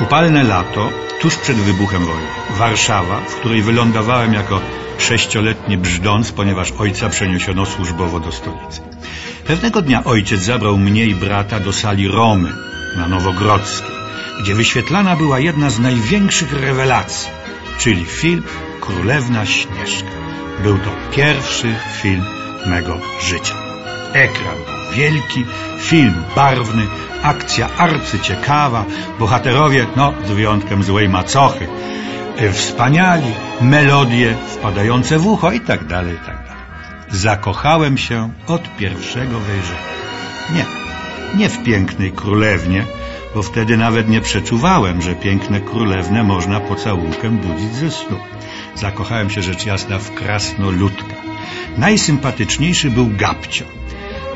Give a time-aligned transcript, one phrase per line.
[0.00, 2.28] Upalne lato, tuż przed wybuchem wojny.
[2.50, 4.60] Warszawa, w której wylądowałem jako
[4.98, 8.80] sześcioletni brzdąc, ponieważ ojca przeniesiono służbowo do stolicy.
[9.46, 12.52] Pewnego dnia ojciec zabrał mnie i brata do sali Romy
[12.96, 13.94] na Nowogrodzkiej,
[14.40, 17.30] gdzie wyświetlana była jedna z największych rewelacji,
[17.78, 18.42] czyli film
[18.80, 20.10] Królewna Śnieżka.
[20.62, 22.24] Był to pierwszy film
[22.66, 23.54] mego życia.
[24.12, 24.56] Ekran
[24.94, 25.44] wielki,
[25.78, 26.86] film barwny,
[27.24, 28.84] akcja arcyciekawa,
[29.18, 31.66] bohaterowie, no z wyjątkiem złej macochy,
[32.36, 36.64] e, wspaniali, melodie wpadające w ucho i tak dalej, i tak dalej.
[37.10, 39.94] Zakochałem się od pierwszego wejrzenia.
[40.54, 40.64] Nie,
[41.38, 42.84] nie w pięknej królewnie,
[43.34, 48.18] bo wtedy nawet nie przeczuwałem, że piękne królewne można pocałunkiem budzić ze snu.
[48.74, 51.24] Zakochałem się rzecz jasna w krasnoludkach.
[51.78, 53.64] Najsympatyczniejszy był Gabcio,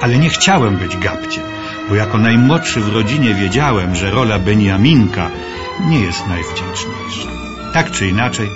[0.01, 1.45] ale nie chciałem być Gabciem,
[1.89, 5.31] bo jako najmłodszy w rodzinie wiedziałem, że rola Beniaminka
[5.89, 7.29] nie jest najwdzięczniejsza.
[7.73, 8.51] Tak czy inaczej,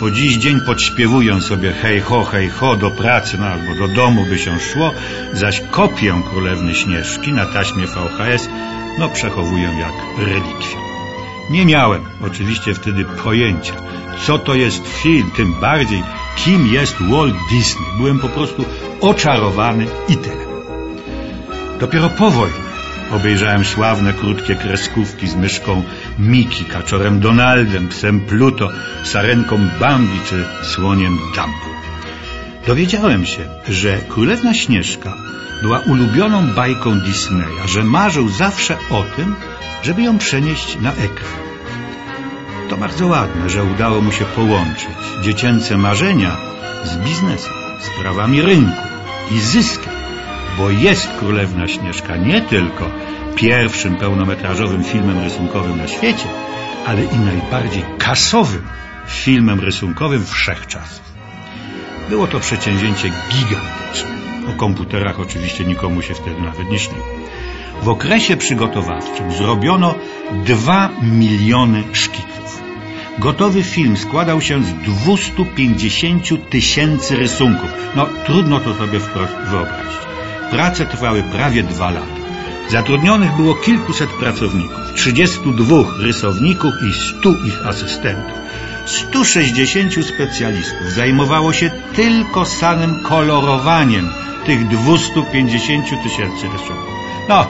[0.00, 4.24] po dziś dzień podśpiewuję sobie hej ho, hej ho do pracy no, albo do domu
[4.28, 4.92] by się szło,
[5.32, 8.48] zaś kopię Królewny Śnieżki na taśmie VHS
[8.98, 10.76] no przechowuję jak relikwię.
[11.50, 13.74] Nie miałem oczywiście wtedy pojęcia,
[14.26, 16.02] co to jest film, tym bardziej
[16.36, 17.86] kim jest Walt Disney.
[17.96, 18.64] Byłem po prostu
[19.00, 20.46] oczarowany i tyle.
[21.80, 22.65] Dopiero po wojnie
[23.10, 25.82] obejrzałem sławne krótkie kreskówki z myszką
[26.18, 28.70] Miki, kaczorem Donaldem, psem Pluto,
[29.04, 31.76] sarenką Bambi czy słoniem Dumbo.
[32.66, 35.14] Dowiedziałem się, że Królewna Śnieżka
[35.62, 39.34] była ulubioną bajką Disneya, że marzył zawsze o tym,
[39.82, 41.46] żeby ją przenieść na ekran.
[42.70, 44.88] To bardzo ładne, że udało mu się połączyć
[45.22, 46.36] dziecięce marzenia
[46.84, 48.82] z biznesem, sprawami rynku
[49.30, 49.95] i zyskiem,
[50.58, 52.90] bo jest Królewna Śnieżka nie tylko
[53.36, 56.28] pierwszym pełnometrażowym filmem rysunkowym na świecie,
[56.86, 58.62] ale i najbardziej kasowym
[59.06, 61.06] filmem rysunkowym wszechczasów.
[62.10, 64.16] Było to przedsięwzięcie gigantyczne.
[64.50, 67.04] O komputerach oczywiście nikomu się wtedy nawet nie śniło.
[67.82, 69.94] W okresie przygotowawczym zrobiono
[70.46, 72.62] dwa miliony szkiców.
[73.18, 77.70] Gotowy film składał się z 250 tysięcy rysunków.
[77.96, 79.96] No, trudno to sobie wprost wyobrazić.
[80.50, 82.06] Prace trwały prawie dwa lata.
[82.70, 88.38] Zatrudnionych było kilkuset pracowników, 32 rysowników i 100 ich asystentów.
[88.86, 94.08] 160 specjalistów zajmowało się tylko samym kolorowaniem
[94.46, 96.94] tych 250 tysięcy rysunków.
[97.28, 97.46] No,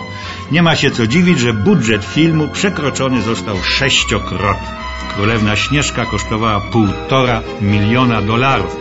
[0.51, 4.69] nie ma się co dziwić, że budżet filmu przekroczony został sześciokrotnie.
[5.15, 8.77] Królewna Śnieżka kosztowała półtora miliona dolarów,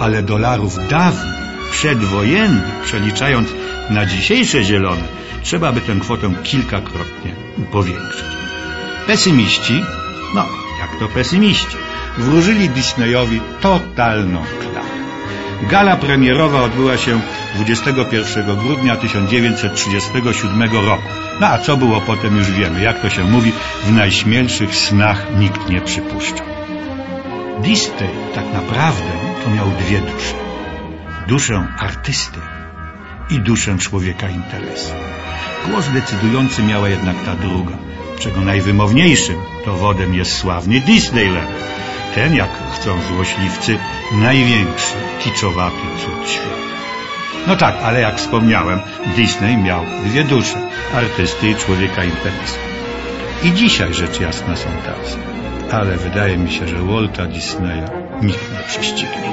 [0.00, 3.48] ale dolarów dawnych, przedwojennych, przeliczając
[3.90, 5.02] na dzisiejsze zielone,
[5.42, 7.32] trzeba by tę kwotę kilkakrotnie
[7.72, 8.24] powiększyć.
[9.06, 9.84] Pesymiści,
[10.34, 10.46] no
[10.80, 11.76] jak to pesymiści,
[12.18, 14.98] wróżyli Disneyowi totalną klapę.
[15.62, 17.20] Gala premierowa odbyła się
[17.54, 21.08] 21 grudnia 1937 roku.
[21.40, 22.82] No a co było potem już wiemy.
[22.82, 23.52] Jak to się mówi,
[23.84, 26.46] w najśmielszych snach nikt nie przypuszczał.
[27.62, 29.12] Disney tak naprawdę
[29.44, 30.47] to miał dwie dusze.
[31.28, 32.40] Duszę artysty
[33.30, 34.92] i duszę człowieka interesu.
[35.66, 37.76] Głos decydujący miała jednak ta druga,
[38.18, 41.50] czego najwymowniejszym dowodem jest sławny Disneyland.
[42.14, 43.78] Ten, jak chcą złośliwcy,
[44.12, 44.94] największy,
[45.24, 46.68] kiczowaty cud świata.
[47.46, 48.80] No tak, ale jak wspomniałem,
[49.16, 52.58] Disney miał dwie dusze, artysty i człowieka interesu.
[53.42, 55.18] I dzisiaj rzecz jasna są tacy.
[55.72, 57.84] Ale wydaje mi się, że Walta Disneya
[58.22, 59.28] nikt nie prześcignie.